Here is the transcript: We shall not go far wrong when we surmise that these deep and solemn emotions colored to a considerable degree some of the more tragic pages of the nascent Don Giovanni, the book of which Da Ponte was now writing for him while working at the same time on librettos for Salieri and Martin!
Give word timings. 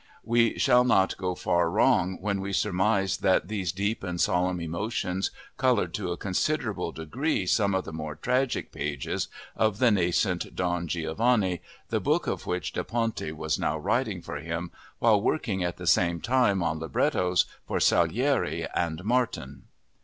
We 0.23 0.57
shall 0.57 0.83
not 0.83 1.15
go 1.17 1.35
far 1.35 1.69
wrong 1.69 2.17
when 2.19 2.41
we 2.41 2.53
surmise 2.53 3.17
that 3.17 3.49
these 3.49 3.71
deep 3.71 4.01
and 4.03 4.19
solemn 4.19 4.59
emotions 4.59 5.29
colored 5.57 5.93
to 5.93 6.11
a 6.11 6.17
considerable 6.17 6.91
degree 6.91 7.45
some 7.45 7.75
of 7.75 7.85
the 7.85 7.93
more 7.93 8.15
tragic 8.15 8.71
pages 8.71 9.27
of 9.55 9.77
the 9.77 9.91
nascent 9.91 10.55
Don 10.55 10.87
Giovanni, 10.87 11.61
the 11.89 11.99
book 12.01 12.25
of 12.25 12.47
which 12.47 12.73
Da 12.73 12.81
Ponte 12.81 13.31
was 13.33 13.59
now 13.59 13.77
writing 13.77 14.23
for 14.23 14.37
him 14.37 14.71
while 14.97 15.21
working 15.21 15.63
at 15.63 15.77
the 15.77 15.85
same 15.85 16.19
time 16.19 16.63
on 16.63 16.79
librettos 16.79 17.45
for 17.67 17.79
Salieri 17.79 18.65
and 18.73 19.03
Martin! 19.03 19.65